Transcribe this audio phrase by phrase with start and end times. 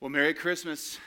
[0.00, 0.98] Well, Merry Christmas.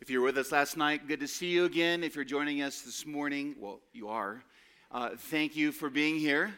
[0.00, 2.02] If you were with us last night, good to see you again.
[2.02, 4.42] If you're joining us this morning, well, you are.
[4.90, 6.54] Uh, thank you for being here.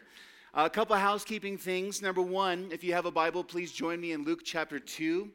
[0.55, 2.01] Uh, a couple of housekeeping things.
[2.01, 5.29] Number one, if you have a Bible, please join me in Luke chapter 2.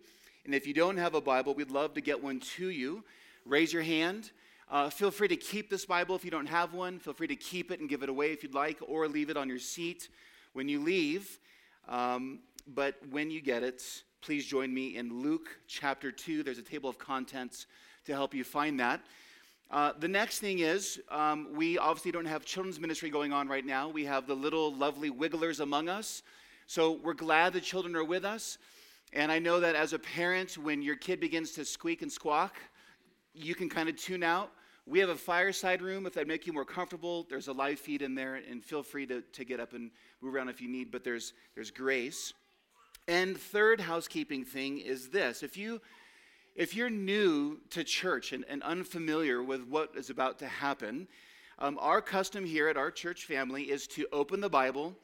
[0.46, 3.05] And if you don't have a Bible, we'd love to get one to you.
[3.45, 4.32] Raise your hand.
[4.68, 6.98] Uh, feel free to keep this Bible if you don't have one.
[6.98, 9.37] Feel free to keep it and give it away if you'd like, or leave it
[9.37, 10.09] on your seat
[10.55, 11.39] when you leave.
[11.89, 16.43] Um, but when you get it, please join me in Luke chapter 2.
[16.43, 17.67] There's a table of contents
[18.07, 19.00] to help you find that.
[19.71, 23.64] Uh, the next thing is, um, we obviously don't have children's ministry going on right
[23.64, 23.89] now.
[23.89, 26.25] We have the little lovely wigglers among us.
[26.67, 28.58] So we're glad the children are with us.
[29.12, 32.56] And I know that as a parent, when your kid begins to squeak and squawk,
[33.33, 34.50] you can kind of tune out.
[34.86, 37.28] We have a fireside room if that make you more comfortable.
[37.31, 40.34] There's a live feed in there, and feel free to, to get up and move
[40.34, 42.33] around if you need, but there's, there's grace.
[43.09, 45.81] And third housekeeping thing is this if you
[46.56, 51.07] if you're new to church and, and unfamiliar with what is about to happen,
[51.59, 54.95] um, our custom here at our church family is to open the Bible.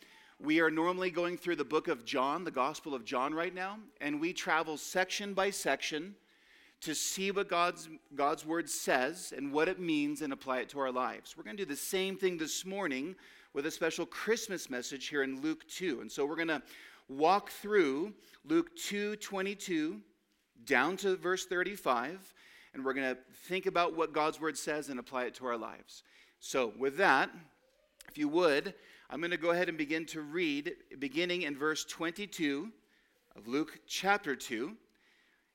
[0.41, 3.79] We are normally going through the book of John, the Gospel of John, right now,
[4.01, 6.15] and we travel section by section
[6.81, 10.81] to see what God's, God's Word says and what it means and apply it to
[10.81, 11.37] our lives.
[11.37, 13.15] We're going to do the same thing this morning
[13.53, 16.01] with a special Christmas message here in Luke 2.
[16.01, 16.63] And so we're going to
[17.09, 18.15] walk through
[18.45, 20.01] Luke 2 22
[20.65, 22.35] down to verse 35,
[22.75, 25.57] and we're going to think about what God's word says and apply it to our
[25.57, 26.03] lives.
[26.41, 27.31] So, with that,
[28.09, 28.75] if you would,
[29.11, 32.71] I'm going to go ahead and begin to read, beginning in verse 22
[33.37, 34.73] of Luke chapter 2,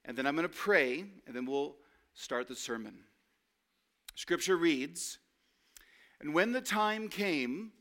[0.05, 1.75] and then I'm going to pray, and then we'll
[2.13, 2.95] start the sermon.
[4.15, 5.19] Scripture reads
[6.19, 7.71] And when the time came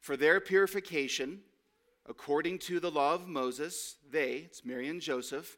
[0.00, 1.40] for their purification,
[2.10, 5.56] according to the law of Moses, they, it's Mary and Joseph,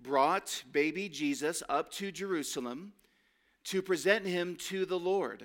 [0.00, 2.94] brought baby Jesus up to Jerusalem
[3.64, 5.44] to present him to the Lord.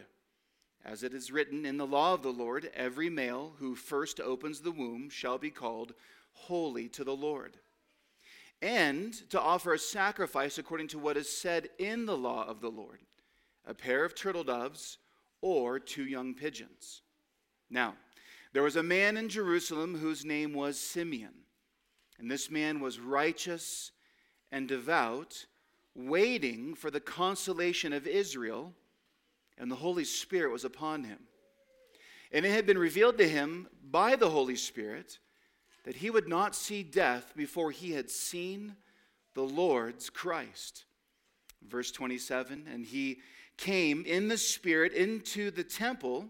[0.86, 4.62] As it is written in the law of the Lord, every male who first opens
[4.62, 5.94] the womb shall be called
[6.32, 7.58] holy to the Lord.
[8.62, 12.72] And to offer a sacrifice according to what is said in the law of the
[12.72, 13.00] Lord
[13.68, 15.00] a pair of turtle doves
[15.42, 17.02] or two young pigeons.
[17.70, 17.96] Now,
[18.56, 21.34] there was a man in Jerusalem whose name was Simeon.
[22.18, 23.92] And this man was righteous
[24.50, 25.46] and devout,
[25.94, 28.72] waiting for the consolation of Israel,
[29.58, 31.20] and the Holy Spirit was upon him.
[32.32, 35.20] And it had been revealed to him by the Holy Spirit
[35.84, 38.78] that he would not see death before he had seen
[39.34, 40.86] the Lord's Christ.
[41.62, 43.18] Verse 27 And he
[43.58, 46.30] came in the Spirit into the temple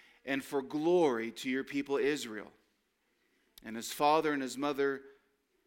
[0.25, 2.51] and for glory to your people Israel.
[3.65, 5.01] And his father and his mother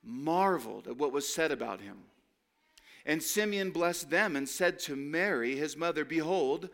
[0.02, 1.98] marveled at what was said about him.
[3.06, 6.70] And Simeon blessed them and said to Mary, his mother, Behold,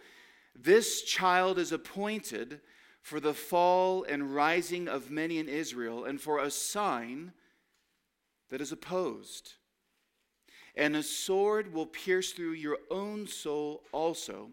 [0.54, 2.60] this child is appointed
[3.02, 7.32] for the fall and rising of many in Israel, and for a sign
[8.50, 9.54] that is opposed.
[10.76, 14.50] And a sword will pierce through your own soul also,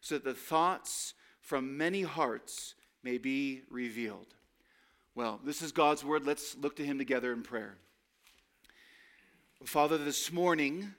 [0.00, 1.14] so that the thoughts
[1.50, 4.36] from many hearts may be revealed.
[5.16, 6.24] Well, this is God's word.
[6.24, 7.74] Let's look to Him together in prayer.
[9.64, 10.94] Father, this morning,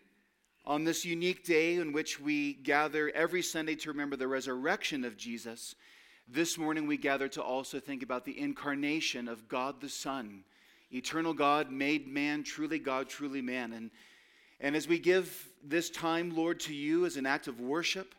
[0.66, 5.16] on this unique day in which we gather every Sunday to remember the resurrection of
[5.16, 5.74] Jesus,
[6.28, 10.44] this morning we gather to also think about the incarnation of God the Son,
[10.92, 13.72] eternal God, made man, truly God, truly man.
[13.72, 13.90] And,
[14.60, 18.16] and as we give this time, Lord, to you as an act of worship,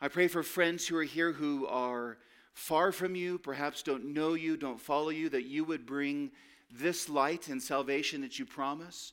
[0.00, 2.18] I pray for friends who are here who are
[2.52, 6.30] far from you, perhaps don't know you, don't follow you, that you would bring
[6.70, 9.12] this light and salvation that you promise.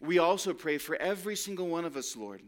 [0.00, 2.42] We also pray for every single one of us, Lord,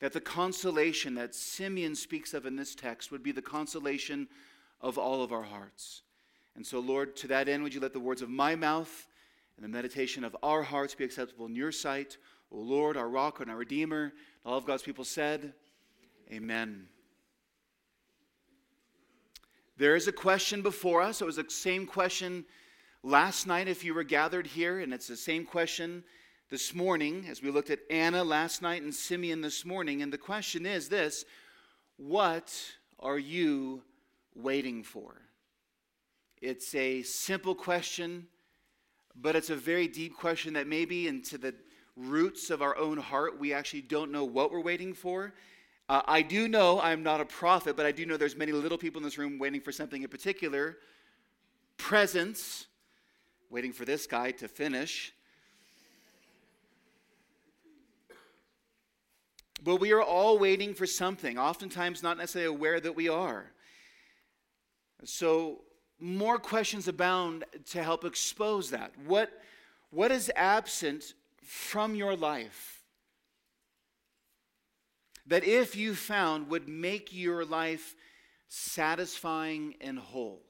[0.00, 4.28] that the consolation that Simeon speaks of in this text would be the consolation
[4.80, 6.02] of all of our hearts.
[6.56, 9.06] And so, Lord, to that end, would you let the words of my mouth
[9.56, 12.16] and the meditation of our hearts be acceptable in your sight,
[12.50, 14.12] O Lord, our rock and our redeemer?
[14.44, 15.52] All of God's people said,
[16.30, 16.86] Amen.
[19.78, 21.22] There is a question before us.
[21.22, 22.44] It was the same question
[23.02, 26.04] last night if you were gathered here, and it's the same question
[26.50, 30.02] this morning, as we looked at Anna last night and Simeon this morning.
[30.02, 31.24] And the question is this
[31.96, 32.54] What
[33.00, 33.82] are you
[34.34, 35.22] waiting for?
[36.42, 38.26] It's a simple question,
[39.16, 41.54] but it's a very deep question that maybe into the
[41.96, 45.32] roots of our own heart, we actually don't know what we're waiting for.
[45.88, 48.76] Uh, I do know I'm not a prophet, but I do know there's many little
[48.76, 50.76] people in this room waiting for something in particular.
[51.78, 52.66] Presents,
[53.48, 55.14] waiting for this guy to finish.
[59.64, 63.50] But we are all waiting for something, oftentimes not necessarily aware that we are.
[65.04, 65.62] So,
[66.00, 68.92] more questions abound to help expose that.
[69.06, 69.30] What,
[69.90, 72.77] what is absent from your life
[75.28, 77.94] that, if you found, would make your life
[78.48, 80.42] satisfying and whole?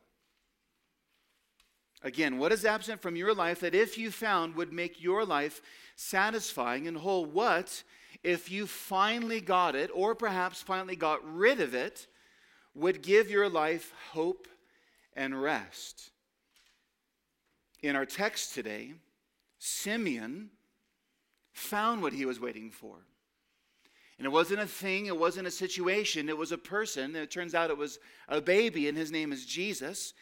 [2.02, 5.60] Again, what is absent from your life that, if you found, would make your life
[5.96, 7.24] satisfying and whole?
[7.24, 7.82] What
[8.22, 12.06] if you finally got it, or perhaps finally got rid of it,
[12.74, 14.48] would give your life hope
[15.14, 16.10] and rest.
[17.82, 18.94] In our text today,
[19.58, 20.50] Simeon
[21.52, 22.96] found what he was waiting for.
[24.18, 27.04] And it wasn't a thing, it wasn't a situation, it was a person.
[27.04, 27.98] And it turns out it was
[28.28, 30.12] a baby, and his name is Jesus.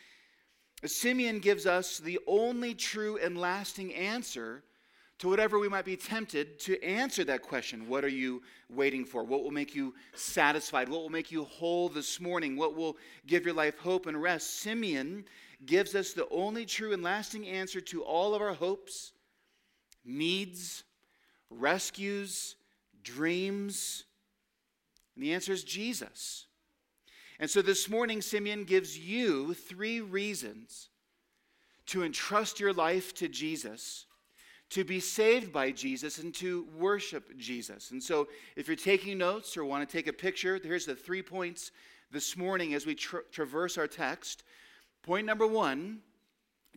[0.84, 4.62] Simeon gives us the only true and lasting answer
[5.18, 7.88] to whatever we might be tempted to answer that question.
[7.88, 9.24] What are you waiting for?
[9.24, 10.90] What will make you satisfied?
[10.90, 12.56] What will make you whole this morning?
[12.56, 14.60] What will give your life hope and rest?
[14.60, 15.24] Simeon
[15.64, 19.12] gives us the only true and lasting answer to all of our hopes,
[20.04, 20.84] needs,
[21.48, 22.56] rescues,
[23.06, 24.04] dreams.
[25.14, 26.46] And the answer is Jesus.
[27.38, 30.90] And so this morning, Simeon gives you three reasons
[31.86, 34.06] to entrust your life to Jesus
[34.70, 37.92] to be saved by Jesus and to worship Jesus.
[37.92, 41.22] And so, if you're taking notes or want to take a picture, here's the three
[41.22, 41.70] points
[42.10, 44.42] this morning as we tra- traverse our text.
[45.02, 46.00] Point number one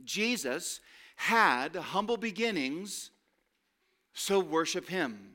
[0.04, 0.82] Jesus
[1.16, 3.12] had humble beginnings,
[4.14, 5.32] so worship him.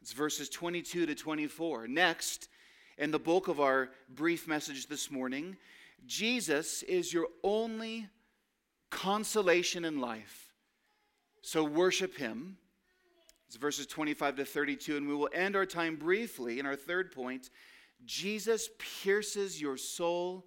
[0.00, 1.88] It's verses 22 to 24.
[1.88, 2.48] Next,
[2.96, 5.56] in the bulk of our brief message this morning,
[6.06, 8.08] Jesus is your only
[8.90, 10.52] consolation in life.
[11.42, 12.56] So worship him.
[13.46, 17.12] It's verses 25 to 32, and we will end our time briefly in our third
[17.12, 17.50] point.
[18.04, 18.68] Jesus
[19.02, 20.46] pierces your soul,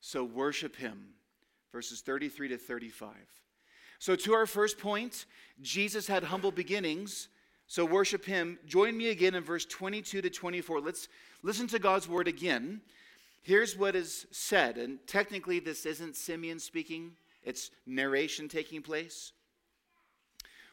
[0.00, 1.10] so worship him.
[1.72, 3.10] Verses 33 to 35.
[3.98, 5.26] So, to our first point,
[5.60, 7.28] Jesus had humble beginnings,
[7.68, 8.58] so worship him.
[8.66, 10.80] Join me again in verse 22 to 24.
[10.80, 11.08] Let's
[11.42, 12.80] listen to God's word again.
[13.42, 17.12] Here's what is said, and technically, this isn't Simeon speaking,
[17.44, 19.32] it's narration taking place.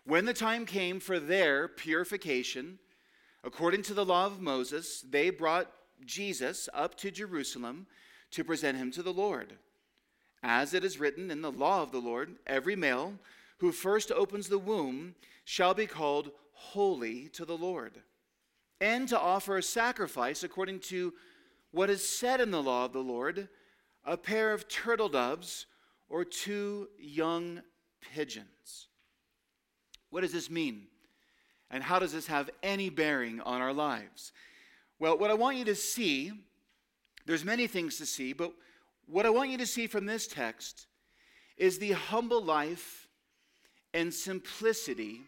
[0.05, 2.79] When the time came for their purification,
[3.43, 5.71] according to the law of Moses, they brought
[6.05, 7.87] Jesus up to Jerusalem
[8.31, 9.53] to present him to the Lord.
[10.43, 13.13] As it is written in the law of the Lord, every male
[13.59, 16.31] who first opens the womb shall be called
[16.73, 18.01] holy to the Lord,
[18.81, 21.13] and to offer a sacrifice according to
[21.71, 23.49] what is said in the law of the Lord
[24.05, 25.65] a pair of turtle doves
[26.09, 27.61] or two young
[28.13, 28.87] pigeons.
[30.09, 30.83] What does this mean?
[31.71, 34.31] And how does this have any bearing on our lives?
[34.99, 36.31] Well, what I want you to see,
[37.25, 38.53] there's many things to see, but
[39.07, 40.87] what I want you to see from this text
[41.57, 43.07] is the humble life
[43.93, 45.21] and simplicity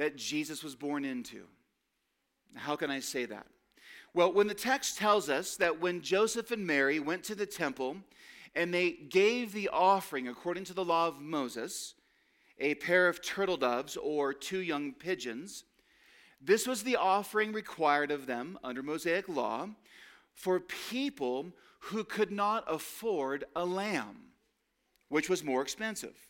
[0.00, 1.42] that Jesus was born into.
[2.54, 3.46] How can I say that?
[4.14, 7.98] Well, when the text tells us that when Joseph and Mary went to the temple
[8.54, 11.96] and they gave the offering according to the law of Moses,
[12.58, 15.64] a pair of turtle doves or two young pigeons.
[16.40, 19.68] This was the offering required of them under Mosaic law
[20.32, 24.30] for people who could not afford a lamb,
[25.10, 26.29] which was more expensive.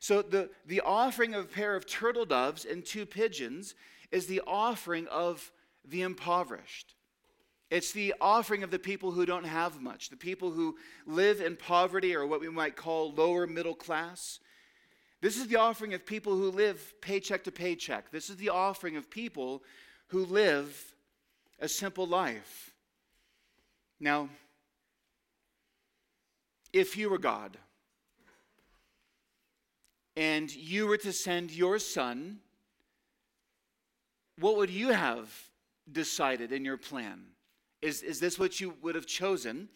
[0.00, 3.74] So the, the offering of a pair of turtle doves and two pigeons
[4.10, 5.50] is the offering of
[5.84, 6.94] the impoverished.
[7.70, 10.76] It's the offering of the people who don't have much, the people who
[11.06, 14.40] live in poverty or what we might call lower middle class.
[15.20, 18.10] This is the offering of people who live paycheck to paycheck.
[18.10, 19.62] This is the offering of people
[20.08, 20.94] who live
[21.60, 22.72] a simple life.
[24.00, 24.28] Now,
[26.72, 27.58] if you were God
[30.18, 32.40] and you were to send your son,
[34.40, 35.32] what would you have
[35.92, 37.20] decided in your plan?
[37.82, 39.68] Is, is this what you would have chosen?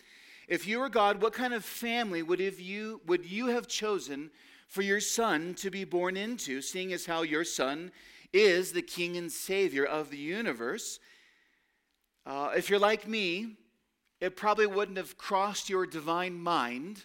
[0.48, 4.32] If you were God, what kind of family would, have you, would you have chosen
[4.66, 7.92] for your son to be born into, seeing as how your son
[8.32, 10.98] is the King and Savior of the universe.
[12.26, 13.58] Uh, if you're like me,
[14.20, 17.04] it probably wouldn't have crossed your divine mind.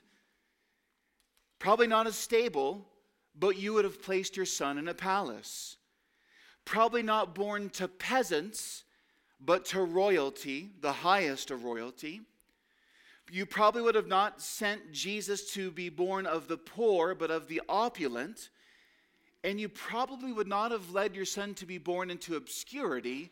[1.59, 2.87] Probably not as stable,
[3.39, 5.77] but you would have placed your son in a palace.
[6.65, 8.83] Probably not born to peasants,
[9.39, 12.21] but to royalty, the highest of royalty.
[13.31, 17.47] You probably would have not sent Jesus to be born of the poor, but of
[17.47, 18.49] the opulent.
[19.43, 23.31] And you probably would not have led your son to be born into obscurity,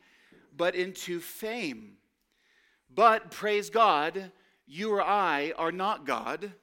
[0.55, 1.97] but into fame.
[2.93, 4.31] But praise God,
[4.67, 6.53] you or I are not God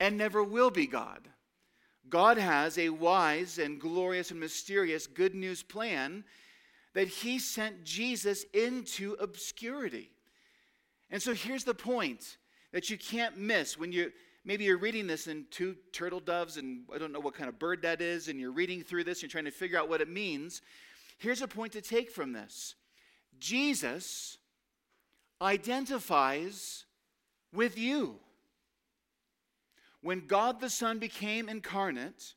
[0.00, 1.28] and never will be God.
[2.08, 6.24] God has a wise and glorious and mysterious good news plan
[6.94, 10.10] that He sent Jesus into obscurity.
[11.10, 12.38] And so here's the point
[12.72, 14.12] that you can't miss when you
[14.44, 17.58] maybe you're reading this in two turtle doves and I don't know what kind of
[17.58, 20.00] bird that is and you're reading through this and you're trying to figure out what
[20.00, 20.62] it means.
[21.18, 22.74] Here's a point to take from this.
[23.38, 24.38] Jesus
[25.40, 26.84] identifies
[27.52, 28.20] with you.
[30.06, 32.34] When God the Son became incarnate,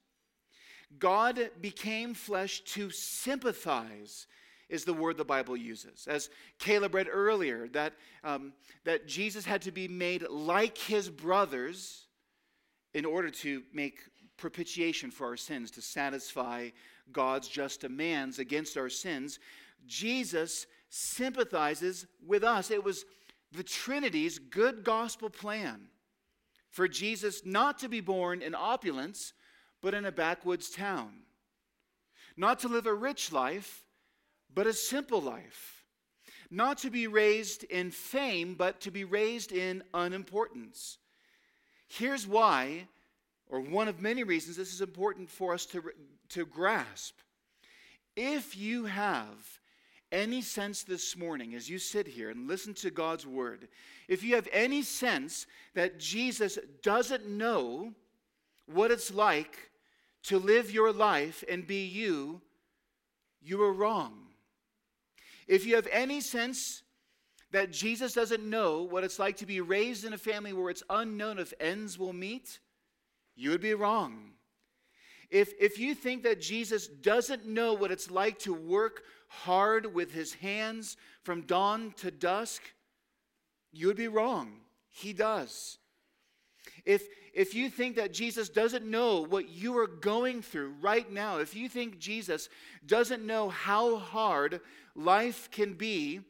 [0.98, 4.26] God became flesh to sympathize,
[4.70, 6.08] is the word the Bible uses.
[6.10, 8.54] As Caleb read earlier, that, um,
[8.86, 12.08] that Jesus had to be made like his brothers
[12.96, 14.00] in order to make
[14.36, 16.70] propitiation for our sins, to satisfy
[17.12, 19.38] God's just demands against our sins.
[19.86, 22.72] Jesus sympathizes with us.
[22.72, 23.06] It was
[23.52, 25.90] the Trinity's good gospel plan
[26.70, 29.34] for Jesus not to be born in opulence,
[29.82, 31.12] but in a backwoods town.
[32.38, 33.84] Not to live a rich life,
[34.54, 35.86] but a simple life.
[36.52, 40.98] Not to be raised in fame, but to be raised in unimportance.
[41.88, 42.88] Here's why,
[43.48, 45.84] or one of many reasons, this is important for us to,
[46.30, 47.16] to grasp.
[48.16, 49.59] If you have
[50.12, 53.68] any sense this morning as you sit here and listen to God's word,
[54.08, 57.94] if you have any sense that Jesus doesn't know
[58.66, 59.72] what it's like
[60.24, 62.42] to live your life and be you,
[63.42, 64.14] you are wrong.
[65.48, 66.84] If you have any sense
[67.52, 70.84] that Jesus doesn't know what it's like to be raised in a family where it's
[70.90, 72.60] unknown if ends will meet,
[73.36, 74.32] you would be wrong.
[75.30, 80.14] If, if you think that Jesus doesn't know what it's like to work hard with
[80.14, 82.62] his hands from dawn to dusk,
[83.72, 84.52] you would be wrong.
[84.90, 85.78] He does.
[86.86, 91.38] If, if you think that Jesus doesn't know what you are going through right now,
[91.38, 92.50] if you think Jesus
[92.86, 94.62] doesn't know how hard
[94.96, 96.22] life can be,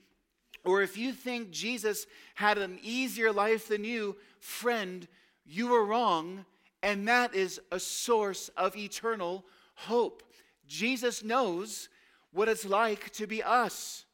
[0.64, 5.08] or if you think Jesus had an easier life than you, friend,
[5.46, 6.46] you are wrong
[6.82, 10.24] and that is a source of eternal hope.
[10.68, 11.90] Jesus knows
[12.32, 14.06] what it's like to be us.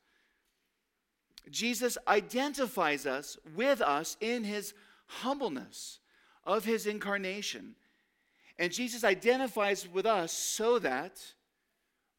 [1.49, 4.73] Jesus identifies us with us in his
[5.07, 5.99] humbleness
[6.43, 7.75] of his incarnation.
[8.57, 11.21] And Jesus identifies with us so that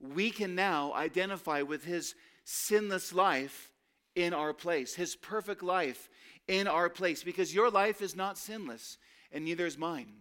[0.00, 3.70] we can now identify with his sinless life
[4.14, 6.08] in our place, his perfect life
[6.46, 8.98] in our place, because your life is not sinless,
[9.32, 10.12] and neither is mine.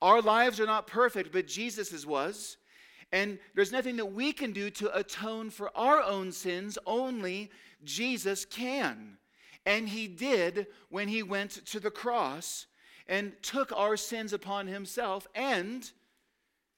[0.00, 2.56] Our lives are not perfect, but Jesus's was.
[3.12, 7.50] And there's nothing that we can do to atone for our own sins, only
[7.84, 9.16] Jesus can.
[9.64, 12.66] And he did when he went to the cross
[13.06, 15.26] and took our sins upon himself.
[15.34, 15.90] And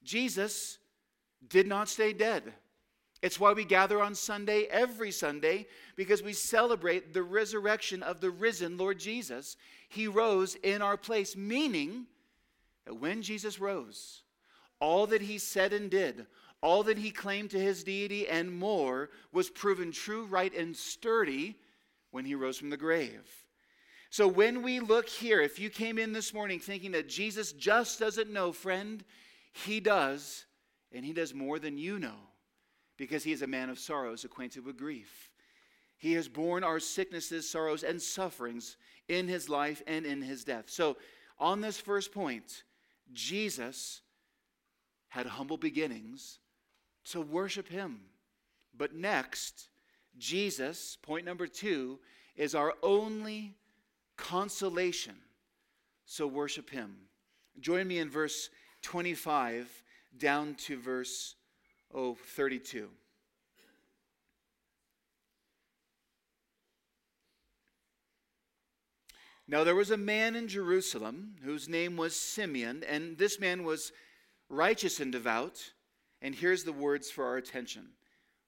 [0.04, 0.78] Jesus
[1.49, 2.52] did not stay dead.
[3.22, 8.30] It's why we gather on Sunday, every Sunday, because we celebrate the resurrection of the
[8.30, 9.56] risen Lord Jesus.
[9.88, 12.06] He rose in our place, meaning
[12.87, 14.22] that when Jesus rose,
[14.80, 16.26] all that he said and did,
[16.62, 21.56] all that he claimed to his deity and more, was proven true, right, and sturdy
[22.10, 23.26] when he rose from the grave.
[24.10, 28.00] So when we look here, if you came in this morning thinking that Jesus just
[28.00, 29.04] doesn't know, friend,
[29.52, 30.46] he does,
[30.92, 32.16] and he does more than you know,
[32.96, 35.30] because he is a man of sorrows, acquainted with grief.
[35.96, 38.76] He has borne our sicknesses, sorrows, and sufferings
[39.08, 40.70] in his life and in his death.
[40.70, 40.96] So,
[41.38, 42.64] on this first point,
[43.12, 44.00] Jesus
[45.11, 46.38] had humble beginnings
[47.05, 48.00] to worship him.
[48.76, 49.69] But next,
[50.19, 51.99] Jesus, point number two,
[52.37, 53.55] is our only
[54.17, 55.17] consolation.
[56.07, 56.97] So worship him.
[57.61, 58.50] Join me in verse
[58.83, 59.83] 25
[60.17, 61.35] down to verse
[61.95, 62.88] oh, 32.
[69.49, 73.90] Now, there was a man in Jerusalem whose name was Simeon, and this man was
[74.50, 75.73] righteous and devout.
[76.21, 77.87] And here's the words for our attention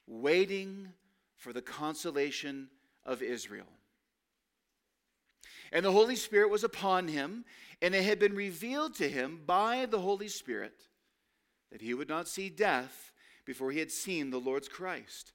[0.07, 0.89] waiting
[1.37, 2.69] for the consolation
[3.07, 3.69] of Israel.
[5.73, 7.47] And the Holy Spirit was upon him,
[7.81, 10.75] and it had been revealed to him by the Holy Spirit
[11.71, 13.13] that he would not see death
[13.47, 15.33] before he had seen the Lord's Christ.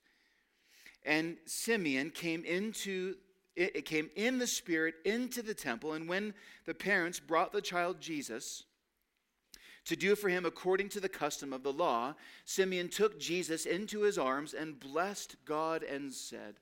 [1.04, 3.16] And Simeon came into
[3.56, 6.36] it came in the spirit into the temple and when
[6.68, 8.66] the parents brought the child Jesus
[9.88, 12.13] to do for him according to the custom of the law,
[12.44, 16.56] Simeon took Jesus into his arms and blessed God and said,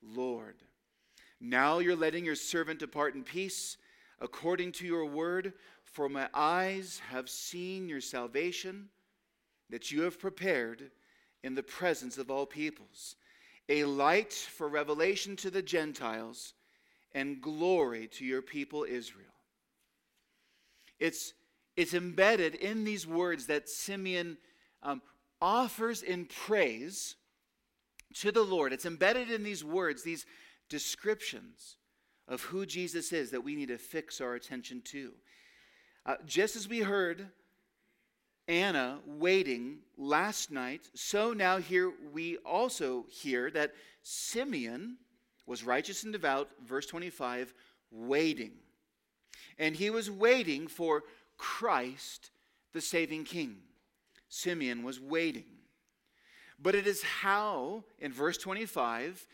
[0.00, 0.54] Lord,
[1.40, 3.76] now you're letting your servant depart in peace
[4.20, 8.88] according to your word, for my eyes have seen your salvation
[9.70, 10.90] that you have prepared
[11.42, 13.16] in the presence of all peoples,
[13.68, 16.54] a light for revelation to the Gentiles
[17.12, 19.26] and glory to your people Israel.
[21.00, 21.32] It's
[21.78, 24.36] it's embedded in these words that Simeon
[24.82, 25.00] um,
[25.40, 27.14] offers in praise
[28.14, 28.72] to the Lord.
[28.72, 30.26] It's embedded in these words, these
[30.68, 31.76] descriptions
[32.26, 35.12] of who Jesus is that we need to fix our attention to.
[36.04, 37.28] Uh, just as we heard
[38.48, 44.96] Anna waiting last night, so now here we also hear that Simeon
[45.46, 47.54] was righteous and devout, verse 25,
[47.92, 48.54] waiting.
[49.60, 51.04] And he was waiting for
[51.38, 52.30] Christ,
[52.72, 53.56] the saving king.
[54.28, 55.44] Simeon was waiting.
[56.60, 59.26] But it is how, in verse 25,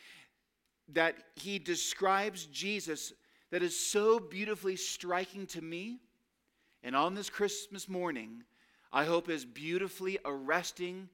[0.92, 3.12] that he describes Jesus
[3.50, 6.00] that is so beautifully striking to me.
[6.82, 8.44] And on this Christmas morning,
[8.92, 11.08] I hope is beautifully arresting,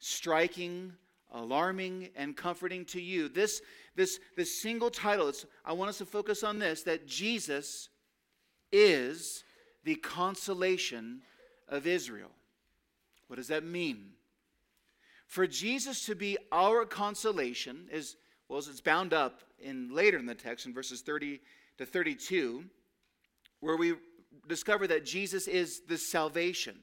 [0.00, 0.92] striking,
[1.32, 3.28] alarming, and comforting to you.
[3.28, 3.62] This,
[3.94, 5.32] this, this single title,
[5.64, 7.90] I want us to focus on this that Jesus
[8.72, 9.44] is
[9.84, 11.20] the consolation
[11.68, 12.30] of Israel.
[13.28, 14.10] What does that mean?
[15.26, 18.16] For Jesus to be our consolation is
[18.48, 21.40] well, it's bound up in later in the text in verses 30
[21.78, 22.64] to 32,
[23.60, 23.94] where we
[24.48, 26.76] discover that Jesus is the salvation.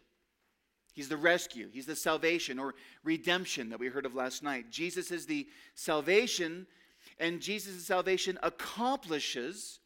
[0.94, 1.70] He's the rescue.
[1.72, 4.70] He's the salvation or redemption that we heard of last night.
[4.70, 6.68] Jesus is the salvation,
[7.20, 9.80] and Jesus' salvation accomplishes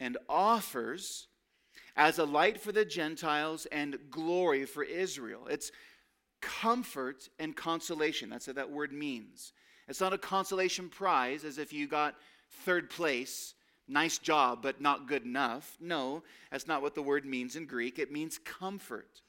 [0.00, 1.27] and offers
[1.98, 5.48] as a light for the Gentiles and glory for Israel.
[5.50, 5.72] It's
[6.40, 8.30] comfort and consolation.
[8.30, 9.52] That's what that word means.
[9.88, 12.14] It's not a consolation prize as if you got
[12.64, 13.54] third place.
[13.88, 15.76] Nice job, but not good enough.
[15.80, 17.98] No, that's not what the word means in Greek.
[17.98, 19.22] It means comfort.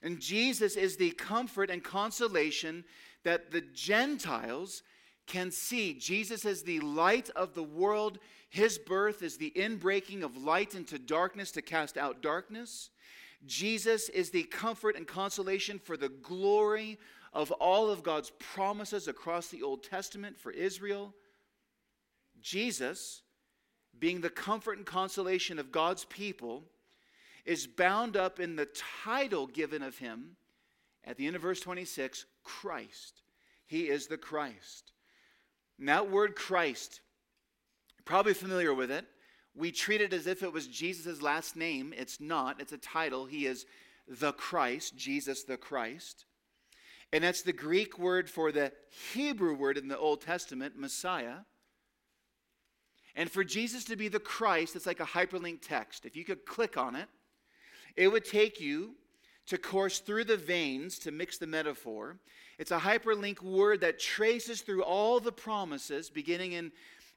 [0.00, 2.84] And Jesus is the comfort and consolation
[3.24, 4.82] that the Gentiles
[5.26, 5.94] can see.
[5.94, 8.18] Jesus is the light of the world.
[8.48, 12.90] His birth is the inbreaking of light into darkness to cast out darkness.
[13.46, 16.98] Jesus is the comfort and consolation for the glory
[17.32, 21.14] of all of God's promises across the Old Testament for Israel.
[22.40, 23.22] Jesus,
[23.98, 26.64] being the comfort and consolation of God's people,
[27.44, 28.68] is bound up in the
[29.04, 30.36] title given of him
[31.04, 33.22] at the end of verse 26 Christ.
[33.66, 34.92] He is the Christ.
[35.78, 37.00] And that word Christ,
[38.08, 39.04] probably familiar with it.
[39.54, 41.92] We treat it as if it was Jesus' last name.
[41.94, 43.26] It's not, it's a title.
[43.26, 43.66] He is
[44.08, 46.24] the Christ, Jesus the Christ.
[47.12, 48.72] And that's the Greek word for the
[49.12, 51.40] Hebrew word in the Old Testament, Messiah.
[53.14, 56.06] And for Jesus to be the Christ, it's like a hyperlink text.
[56.06, 57.08] If you could click on it,
[57.94, 58.94] it would take you
[59.48, 62.18] to course through the veins to mix the metaphor.
[62.58, 66.72] It's a hyperlink word that traces through all the promises beginning in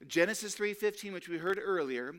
[0.08, 2.16] Genesis 3:15 which we heard earlier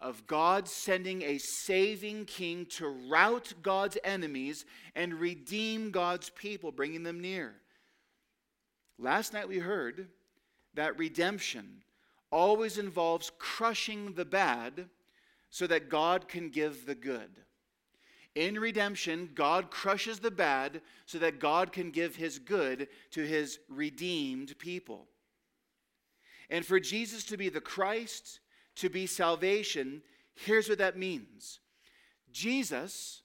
[0.00, 4.64] of God sending a saving king to rout God's enemies
[4.94, 7.60] and redeem God's people, bringing them near.
[8.98, 10.08] Last night we heard
[10.74, 11.82] that redemption
[12.30, 14.88] always involves crushing the bad
[15.50, 17.30] so that God can give the good.
[18.34, 23.58] In redemption, God crushes the bad so that God can give his good to his
[23.68, 25.08] redeemed people.
[26.50, 28.40] And for Jesus to be the Christ,
[28.76, 30.02] to be salvation,
[30.34, 31.60] here's what that means.
[32.30, 33.22] Jesus,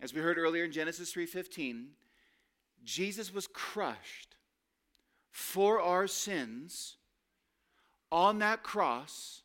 [0.00, 1.96] as we heard earlier in Genesis 3:15,
[2.82, 4.36] Jesus was crushed
[5.30, 6.96] for our sins
[8.10, 9.42] on that cross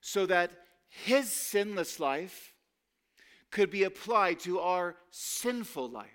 [0.00, 2.54] so that his sinless life
[3.50, 6.10] could be applied to our sinful life.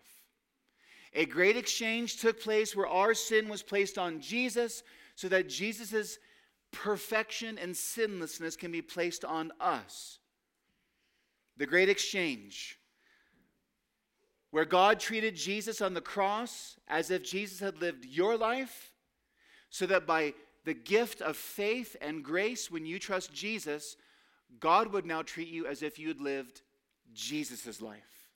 [1.14, 4.84] A great exchange took place where our sin was placed on Jesus
[5.16, 6.20] so that Jesus'
[6.72, 10.20] perfection and sinlessness can be placed on us.
[11.58, 12.80] The great exchange.
[14.52, 18.92] where God treated Jesus on the cross as if Jesus had lived your life,
[19.70, 20.34] so that by
[20.66, 23.96] the gift of faith and grace, when you trust Jesus,
[24.60, 26.62] God would now treat you as if you had lived
[27.14, 28.30] Jesus' life.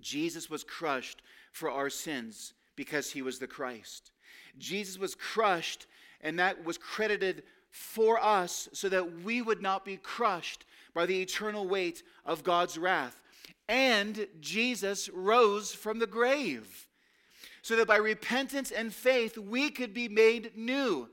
[0.00, 4.12] Jesus was crushed for our sins because he was the Christ.
[4.58, 5.86] Jesus was crushed,
[6.20, 11.20] and that was credited for us so that we would not be crushed by the
[11.20, 13.20] eternal weight of God's wrath.
[13.68, 16.88] And Jesus rose from the grave
[17.62, 21.08] so that by repentance and faith we could be made new.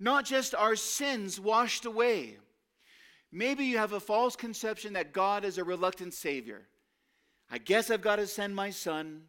[0.00, 2.38] Not just our sins washed away.
[3.30, 6.66] Maybe you have a false conception that God is a reluctant Savior.
[7.50, 9.22] I guess I've got to send my son.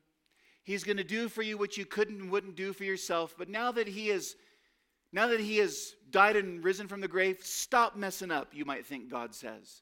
[0.64, 3.36] He's going to do for you what you couldn't and wouldn't do for yourself.
[3.38, 4.36] But now that he is
[5.12, 8.86] now that he has died and risen from the grave, stop messing up, you might
[8.86, 9.82] think God says.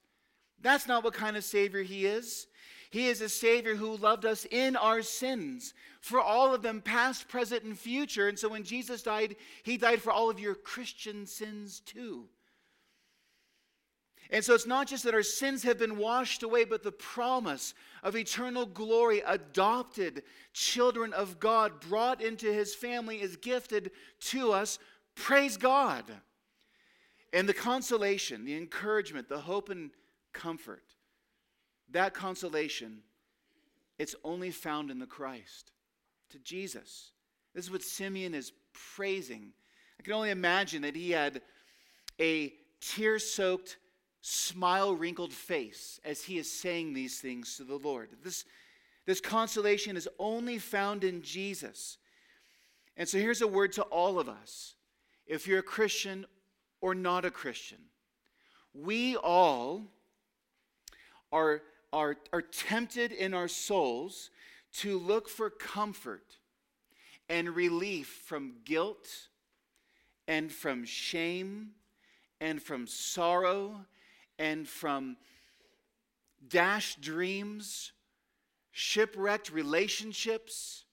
[0.62, 2.48] That's not what kind of Savior he is.
[2.92, 7.28] He is a Savior who loved us in our sins, for all of them, past,
[7.28, 8.28] present, and future.
[8.28, 12.26] And so when Jesus died, he died for all of your Christian sins too.
[14.32, 17.74] And so it's not just that our sins have been washed away, but the promise
[18.04, 24.78] of eternal glory, adopted children of God, brought into his family, is gifted to us.
[25.20, 26.06] Praise God.
[27.34, 29.92] And the consolation, the encouragement, the hope and
[30.34, 30.84] comfort,
[31.92, 33.00] that consolation,
[34.00, 35.72] it's only found in the Christ,
[36.30, 37.12] to Jesus.
[37.54, 38.54] This is what Simeon is
[38.96, 39.52] praising.
[40.00, 41.42] I can only imagine that he had
[42.20, 43.78] a tear soaked,
[44.22, 48.10] smile wrinkled face as he is saying these things to the Lord.
[48.24, 48.46] This,
[49.06, 51.98] this consolation is only found in Jesus.
[52.96, 54.76] And so here's a word to all of us.
[55.30, 56.26] If you're a Christian
[56.82, 57.78] or not a Christian,
[58.74, 59.84] we all
[61.32, 61.62] are,
[61.94, 64.32] are, are tempted in our souls
[64.78, 66.38] to look for comfort
[67.30, 69.08] and relief from guilt
[70.28, 71.74] and from shame
[72.42, 73.86] and from sorrow
[74.40, 75.16] and from
[76.48, 77.92] dashed dreams,
[78.72, 80.86] shipwrecked relationships,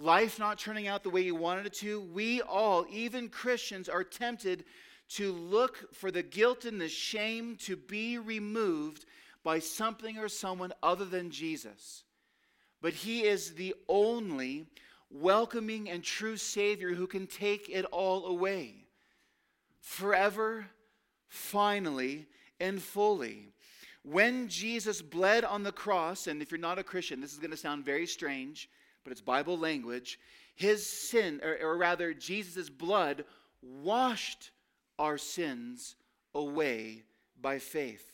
[0.00, 4.02] life not turning out the way you wanted it to, we all, even Christians, are
[4.02, 4.64] tempted
[5.10, 9.04] to look for the guilt and the shame to be removed
[9.44, 12.04] by something or someone other than Jesus.
[12.80, 14.66] But He is the only
[15.10, 18.86] welcoming and true Savior who can take it all away
[19.80, 20.66] forever,
[21.28, 22.26] finally,
[22.58, 23.48] and fully.
[24.02, 27.50] When Jesus bled on the cross, and if you're not a Christian, this is going
[27.50, 28.68] to sound very strange,
[29.04, 30.18] but it's Bible language.
[30.54, 33.24] His sin, or, or rather, Jesus' blood
[33.62, 34.50] washed
[34.98, 35.96] our sins
[36.34, 37.02] away
[37.40, 38.06] by faith.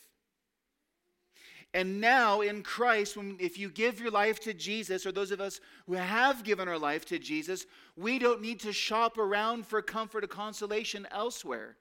[1.73, 5.41] And now in Christ, when, if you give your life to Jesus, or those of
[5.41, 9.81] us who have given our life to Jesus, we don't need to shop around for
[9.81, 11.75] comfort or consolation elsewhere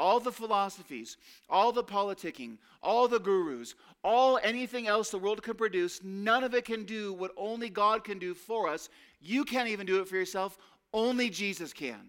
[0.00, 1.18] all the philosophies,
[1.50, 6.54] all the politicking, all the gurus, all anything else the world can produce, none of
[6.54, 8.88] it can do what only God can do for us.
[9.20, 10.56] You can't even do it for yourself,
[10.94, 12.00] only Jesus can.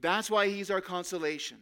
[0.00, 1.56] That's why he's our consolation.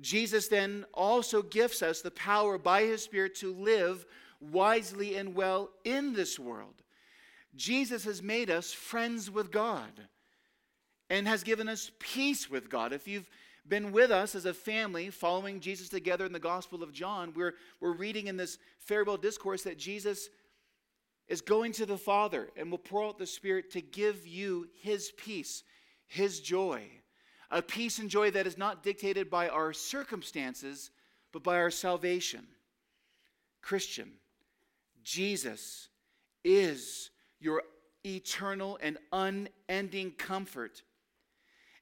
[0.00, 4.06] Jesus then also gifts us the power by his Spirit to live
[4.40, 6.82] wisely and well in this world.
[7.54, 9.92] Jesus has made us friends with God
[11.10, 12.94] and has given us peace with God.
[12.94, 13.28] If you've
[13.68, 17.54] been with us as a family following Jesus together in the Gospel of John, we're,
[17.80, 20.28] we're reading in this farewell discourse that Jesus
[21.28, 25.12] is going to the Father and will pour out the Spirit to give you his
[25.16, 25.62] peace,
[26.06, 26.82] his joy.
[27.50, 30.90] A peace and joy that is not dictated by our circumstances,
[31.32, 32.46] but by our salvation.
[33.60, 34.10] Christian,
[35.04, 35.88] Jesus
[36.44, 37.62] is your
[38.04, 40.82] eternal and unending comfort.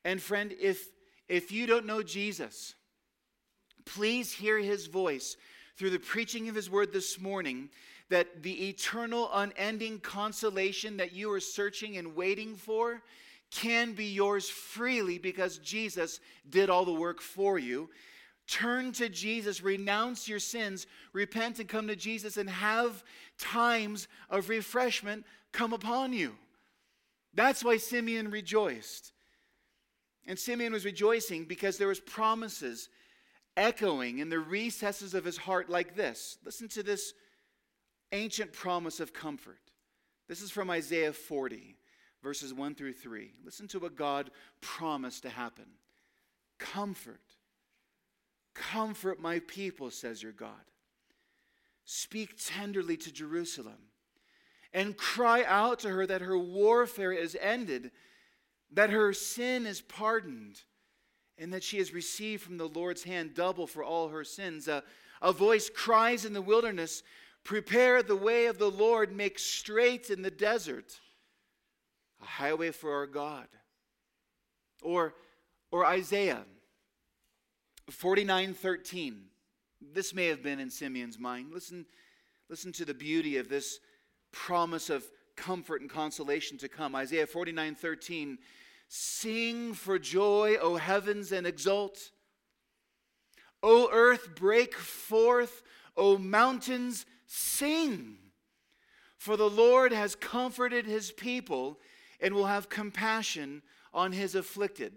[0.05, 0.89] And friend, if
[1.31, 2.75] if you don't know Jesus,
[3.85, 5.37] please hear his voice
[5.77, 7.71] through the preaching of his word this morning
[8.09, 13.01] that the eternal, unending consolation that you are searching and waiting for
[13.53, 17.89] can be yours freely because Jesus did all the work for you.
[18.49, 23.05] Turn to Jesus, renounce your sins, repent and come to Jesus, and have
[23.39, 26.35] times of refreshment come upon you.
[27.35, 29.13] That's why Simeon rejoiced.
[30.31, 32.89] And Simeon was rejoicing because there was promises
[33.57, 36.39] echoing in the recesses of his heart like this.
[36.45, 37.15] Listen to this
[38.13, 39.59] ancient promise of comfort.
[40.29, 41.75] This is from Isaiah 40,
[42.23, 43.33] verses 1 through 3.
[43.45, 45.67] Listen to what God promised to happen.
[46.61, 47.25] Comfort.
[48.55, 50.53] Comfort my people, says your God.
[51.85, 53.89] Speak tenderly to Jerusalem
[54.73, 57.91] and cry out to her that her warfare is ended,
[58.73, 60.63] that her sin is pardoned,
[61.39, 64.69] and that she has received from the Lord's hand double for all her sins.
[64.69, 64.83] A,
[65.23, 67.03] a voice cries in the wilderness,
[67.43, 71.01] Prepare the way of the Lord, make straight in the desert
[72.21, 73.47] a highway for our God.
[74.83, 75.15] Or,
[75.71, 76.45] or Isaiah
[77.91, 79.23] 49 13.
[79.93, 81.53] This may have been in Simeon's mind.
[81.53, 81.87] Listen,
[82.49, 83.81] listen to the beauty of this
[84.33, 85.05] promise of
[85.37, 86.95] comfort and consolation to come.
[86.95, 88.39] Isaiah 49 13.
[88.93, 92.11] Sing for joy, O heavens, and exult.
[93.63, 95.63] O earth, break forth.
[95.97, 98.17] O mountains, sing.
[99.17, 101.79] For the Lord has comforted his people
[102.21, 103.63] and will have compassion
[103.95, 104.93] on his afflicted.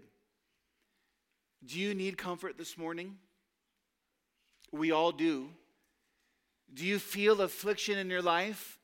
[1.64, 3.16] Do you need comfort this morning?
[4.72, 5.50] We all do.
[6.72, 8.80] Do you feel affliction in your life?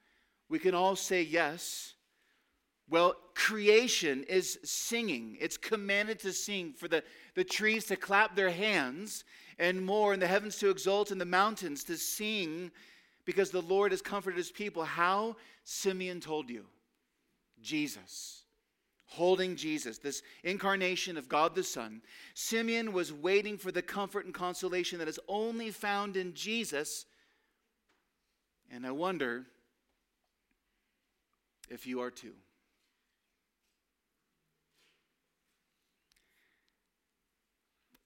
[0.48, 1.94] We can all say yes.
[2.90, 5.38] Well, creation is singing.
[5.40, 9.24] It's commanded to sing for the, the trees to clap their hands
[9.58, 12.70] and more, and the heavens to exult, and the mountains to sing
[13.24, 14.82] because the Lord has comforted his people.
[14.84, 15.36] How?
[15.64, 16.64] Simeon told you
[17.62, 18.40] Jesus
[19.10, 22.00] holding Jesus, this incarnation of God the Son,
[22.34, 27.06] Simeon was waiting for the comfort and consolation that is only found in Jesus.
[28.70, 29.46] And I wonder
[31.68, 32.34] if you are too.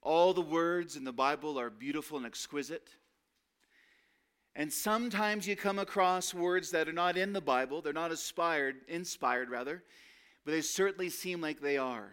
[0.05, 2.89] All the words in the Bible are beautiful and exquisite.
[4.55, 8.75] And sometimes you come across words that are not in the Bible, they're not inspired,
[8.87, 9.83] inspired rather,
[10.45, 12.11] but they certainly seem like they are.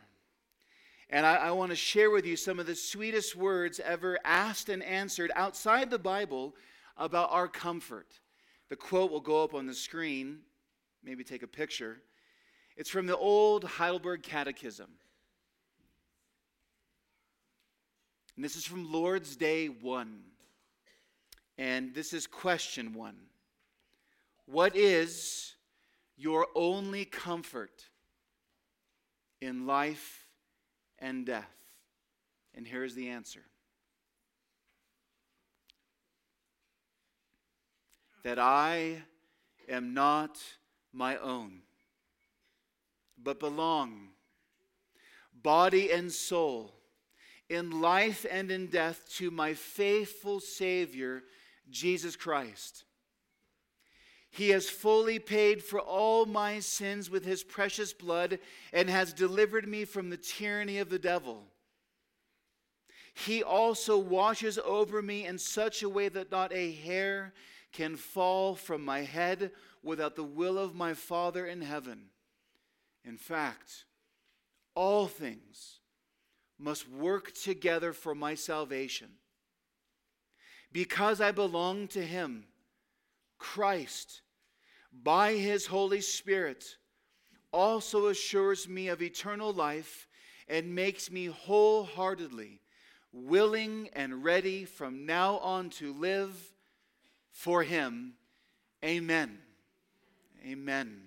[1.11, 4.71] And I, I want to share with you some of the sweetest words ever asked
[4.71, 6.57] and answered outside the Bible
[6.97, 8.21] about our comfort.
[8.71, 10.39] The quote will go up on the screen,
[11.05, 12.01] maybe take a picture.
[12.75, 14.89] It's from the old Heidelberg Catechism.
[18.37, 20.21] And this is from Lord's Day 1.
[21.59, 23.15] And this is question 1.
[24.47, 25.55] What is
[26.17, 27.89] your only comfort
[29.41, 30.27] in life
[30.99, 31.51] and death?
[32.55, 33.43] And here's the answer
[38.25, 39.03] that I
[39.69, 40.39] am not
[40.93, 41.63] my own,
[43.21, 44.11] but belong,
[45.43, 46.73] body and soul,
[47.53, 51.23] in life and in death, to my faithful Savior,
[51.71, 52.85] Jesus Christ.
[54.31, 58.39] He has fully paid for all my sins with his precious blood
[58.73, 61.45] and has delivered me from the tyranny of the devil.
[63.13, 67.35] He also washes over me in such a way that not a hair
[67.73, 69.51] can fall from my head
[69.83, 72.07] without the will of my Father in heaven.
[73.05, 73.85] In fact,
[74.75, 75.81] all things
[76.63, 79.09] must work together for my salvation.
[80.73, 82.45] Because I belong to him
[83.39, 84.23] Christ,
[84.93, 86.77] by his Holy Spirit,
[87.53, 90.07] also assures me of eternal life
[90.49, 92.61] and makes me wholeheartedly
[93.13, 96.35] willing and ready from now on to live
[97.31, 98.15] for him.
[98.85, 99.39] Amen.
[100.47, 101.03] Amen.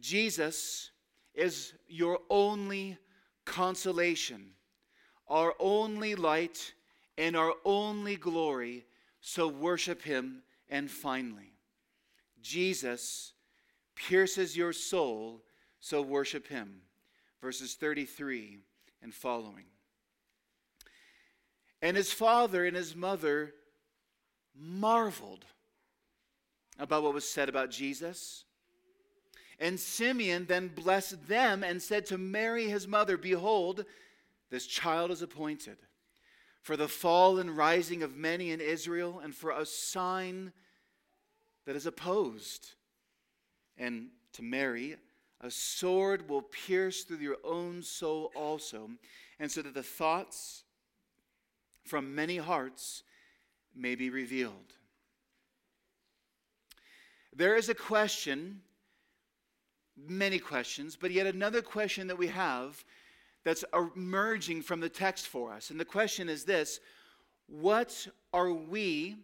[0.00, 0.90] Jesus
[1.34, 2.98] is your only
[3.44, 4.50] consolation,
[5.28, 6.74] our only light,
[7.18, 8.84] and our only glory.
[9.20, 11.52] So worship him and finally,
[12.40, 13.34] Jesus
[13.94, 15.42] pierces your soul,
[15.80, 16.80] so worship him.
[17.40, 18.58] Verses 33
[19.02, 19.64] and following.
[21.80, 23.52] And his father and his mother
[24.54, 25.44] marveled
[26.78, 28.44] about what was said about Jesus.
[29.60, 33.84] And Simeon then blessed them and said to Mary, his mother, Behold,
[34.50, 35.76] this child is appointed
[36.62, 40.52] for the fall and rising of many in Israel, and for a sign
[41.66, 42.74] that is opposed.
[43.76, 44.96] And to Mary,
[45.40, 48.90] a sword will pierce through your own soul also,
[49.40, 50.62] and so that the thoughts
[51.84, 53.02] from many hearts
[53.74, 54.74] may be revealed.
[57.34, 58.60] There is a question,
[59.96, 62.84] many questions, but yet another question that we have
[63.44, 65.70] that's emerging from the text for us.
[65.70, 66.80] And the question is this
[67.46, 69.16] What are we,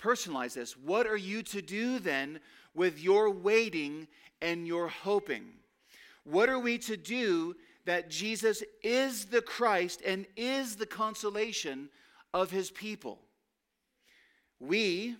[0.00, 2.40] personalize this, what are you to do then
[2.74, 4.08] with your waiting
[4.40, 5.46] and your hoping?
[6.24, 11.88] What are we to do that Jesus is the Christ and is the consolation
[12.32, 13.18] of his people?
[14.60, 15.16] We,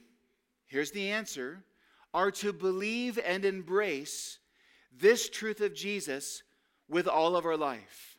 [0.66, 1.64] here's the answer,
[2.14, 4.38] are to believe and embrace
[4.98, 6.42] this truth of Jesus
[6.88, 8.18] with all of our life,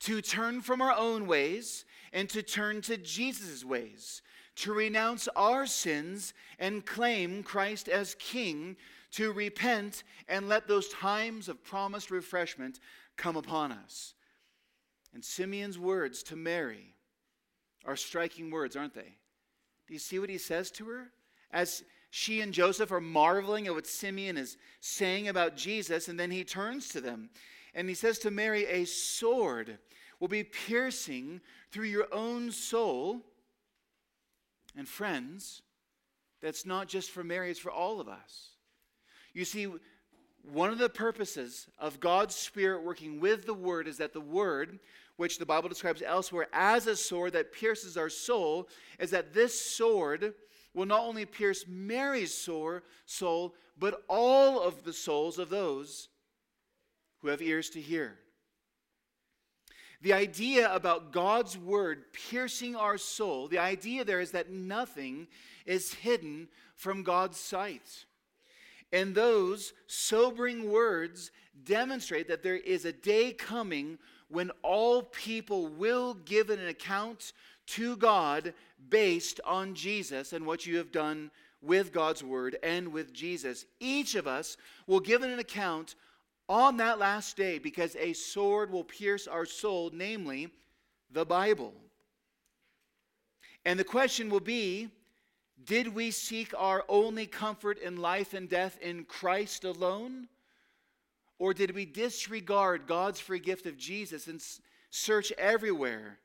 [0.00, 4.22] to turn from our own ways and to turn to Jesus' ways,
[4.56, 8.76] to renounce our sins and claim Christ as King,
[9.12, 12.80] to repent and let those times of promised refreshment
[13.16, 14.14] come upon us.
[15.14, 16.94] And Simeon's words to Mary
[17.84, 19.16] are striking words, aren't they?
[19.86, 21.12] Do you see what he says to her?
[21.50, 21.84] As
[22.16, 26.44] she and Joseph are marveling at what Simeon is saying about Jesus, and then he
[26.44, 27.28] turns to them
[27.74, 29.76] and he says to Mary, A sword
[30.18, 33.20] will be piercing through your own soul.
[34.74, 35.60] And friends,
[36.40, 38.48] that's not just for Mary, it's for all of us.
[39.34, 39.68] You see,
[40.42, 44.78] one of the purposes of God's Spirit working with the Word is that the Word,
[45.18, 49.60] which the Bible describes elsewhere as a sword that pierces our soul, is that this
[49.60, 50.32] sword
[50.76, 56.08] will not only pierce Mary's sore soul, but all of the souls of those
[57.22, 58.18] who have ears to hear.
[60.02, 65.28] The idea about God's word piercing our soul, the idea there is that nothing
[65.64, 68.04] is hidden from God's sight.
[68.92, 71.30] And those sobering words
[71.64, 77.32] demonstrate that there is a day coming when all people will give an account
[77.66, 78.54] to God
[78.88, 81.30] based on Jesus and what you have done
[81.62, 83.64] with God's word and with Jesus.
[83.80, 85.94] Each of us will give an account
[86.48, 90.48] on that last day because a sword will pierce our soul, namely
[91.10, 91.74] the Bible.
[93.64, 94.88] And the question will be
[95.64, 100.28] did we seek our only comfort in life and death in Christ alone?
[101.38, 104.42] Or did we disregard God's free gift of Jesus and
[104.90, 106.18] search everywhere,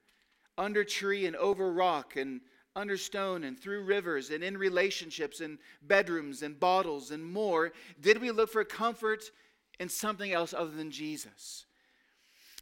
[0.57, 2.41] under tree and over rock and
[2.75, 7.73] under stone and through rivers and in relationships and bedrooms and bottles and more?
[7.99, 9.31] Did we look for comfort
[9.79, 11.65] in something else other than Jesus?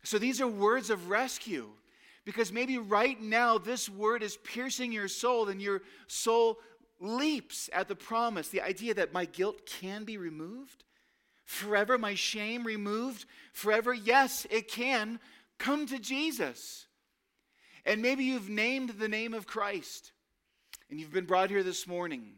[0.03, 1.67] So these are words of rescue.
[2.25, 6.59] Because maybe right now this word is piercing your soul and your soul
[6.99, 10.83] leaps at the promise, the idea that my guilt can be removed,
[11.49, 13.91] forever my shame removed, forever.
[13.91, 15.19] Yes, it can.
[15.57, 16.85] Come to Jesus.
[17.85, 20.11] And maybe you've named the name of Christ
[20.91, 22.33] and you've been brought here this morning.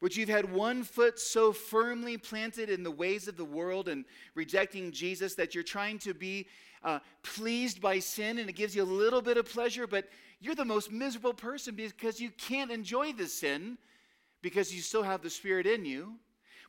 [0.00, 4.06] But you've had one foot so firmly planted in the ways of the world and
[4.34, 6.46] rejecting Jesus that you're trying to be
[6.82, 10.08] uh, pleased by sin and it gives you a little bit of pleasure, but
[10.40, 13.76] you're the most miserable person because you can't enjoy the sin
[14.40, 16.14] because you still have the Spirit in you.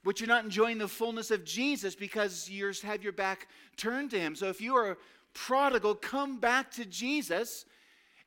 [0.04, 4.20] But you're not enjoying the fullness of Jesus because you have your back turned to
[4.20, 4.36] Him.
[4.36, 4.98] So if you are
[5.34, 7.66] prodigal, come back to Jesus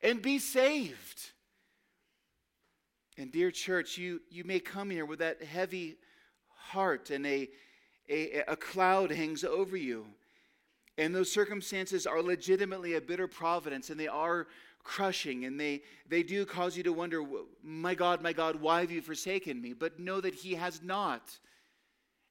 [0.01, 1.31] and be saved.
[3.17, 5.97] And dear church, you, you may come here with that heavy
[6.55, 7.49] heart and a,
[8.09, 10.05] a, a cloud hangs over you.
[10.97, 14.47] And those circumstances are legitimately a bitter providence, and they are
[14.83, 17.23] crushing, and they, they do cause you to wonder,
[17.63, 19.73] My God, my God, why have you forsaken me?
[19.73, 21.37] But know that He has not,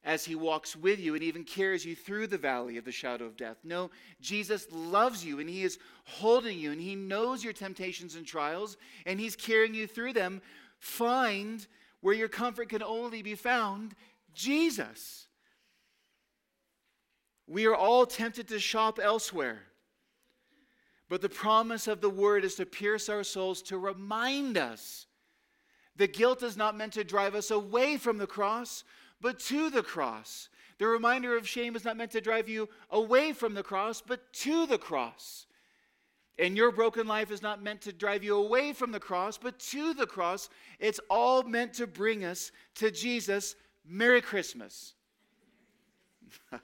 [0.05, 3.25] as He walks with you and even carries you through the valley of the shadow
[3.25, 3.59] of death.
[3.65, 8.27] No, Jesus loves you, and He is holding you, and He knows your temptations and
[8.27, 10.43] trials, and He's carrying you through them.
[10.79, 11.67] Find
[12.01, 13.95] where your comfort can only be found
[14.35, 15.27] Jesus.
[17.47, 19.62] We are all tempted to shop elsewhere.
[21.09, 25.07] But the promise of the word is to pierce our souls to remind us
[25.97, 28.83] that guilt is not meant to drive us away from the cross,
[29.23, 30.51] but to the cross.
[30.79, 34.31] The reminder of shame is not meant to drive you away from the cross, but
[34.35, 35.47] to the cross.
[36.39, 39.59] And your broken life is not meant to drive you away from the cross, but
[39.61, 40.51] to the cross.
[40.79, 43.55] It's all meant to bring us to Jesus.
[43.87, 44.95] Merry Christmas.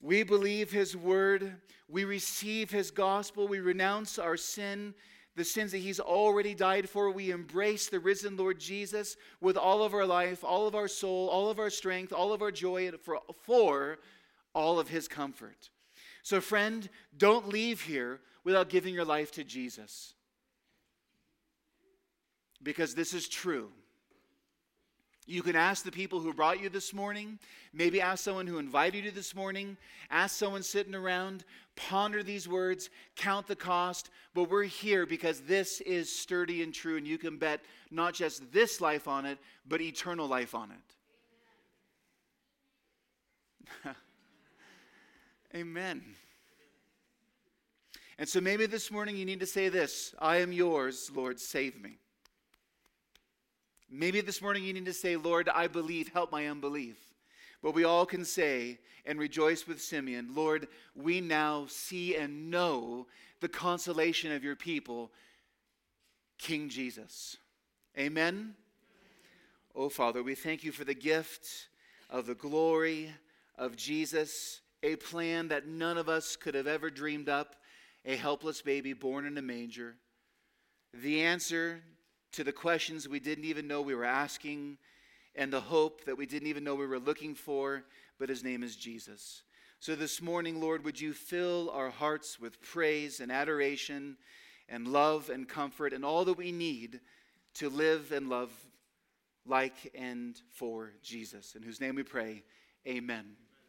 [0.00, 1.56] We believe his word.
[1.88, 3.48] We receive his gospel.
[3.48, 4.94] We renounce our sin,
[5.38, 7.10] the sins that he's already died for.
[7.10, 11.28] We embrace the risen Lord Jesus with all of our life, all of our soul,
[11.28, 13.98] all of our strength, all of our joy, for, for
[14.54, 15.70] all of his comfort.
[16.22, 20.12] So, friend, don't leave here without giving your life to Jesus.
[22.62, 23.70] Because this is true.
[25.28, 27.38] You can ask the people who brought you this morning,
[27.74, 29.76] maybe ask someone who invited you this morning,
[30.10, 31.44] ask someone sitting around,
[31.76, 34.08] ponder these words, count the cost.
[34.32, 37.60] But we're here because this is sturdy and true, and you can bet
[37.90, 40.72] not just this life on it, but eternal life on
[43.84, 43.94] it.
[45.54, 46.02] Amen.
[48.18, 51.78] And so maybe this morning you need to say this I am yours, Lord, save
[51.82, 51.98] me.
[53.90, 56.96] Maybe this morning you need to say, Lord, I believe, help my unbelief.
[57.62, 63.06] But we all can say and rejoice with Simeon, Lord, we now see and know
[63.40, 65.10] the consolation of your people,
[66.38, 67.38] King Jesus.
[67.98, 68.54] Amen.
[69.74, 71.68] Oh, Father, we thank you for the gift
[72.10, 73.10] of the glory
[73.56, 77.56] of Jesus, a plan that none of us could have ever dreamed up,
[78.04, 79.96] a helpless baby born in a manger.
[80.92, 81.80] The answer
[82.32, 84.78] to the questions we didn't even know we were asking,
[85.34, 87.84] and the hope that we didn't even know we were looking for,
[88.18, 89.42] but his name is Jesus.
[89.80, 94.16] So this morning, Lord, would you fill our hearts with praise and adoration
[94.68, 97.00] and love and comfort and all that we need
[97.54, 98.50] to live and love
[99.46, 102.44] like and for Jesus, in whose name we pray.
[102.86, 103.24] Amen.